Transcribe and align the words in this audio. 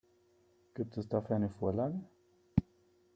Gibt 0.73 0.97
es 0.97 1.07
dafür 1.07 1.35
eine 1.35 1.51
Vorlage? 1.51 2.01